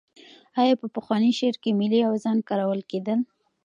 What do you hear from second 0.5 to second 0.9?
آیا په